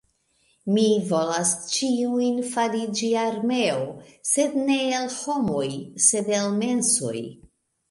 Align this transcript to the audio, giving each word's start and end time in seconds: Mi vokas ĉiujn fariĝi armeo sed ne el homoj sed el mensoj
Mi 0.75 0.85
vokas 1.09 1.51
ĉiujn 1.73 2.39
fariĝi 2.55 3.11
armeo 3.25 3.85
sed 4.31 4.57
ne 4.71 4.81
el 5.03 5.07
homoj 5.21 5.69
sed 6.09 6.35
el 6.41 6.53
mensoj 6.59 7.17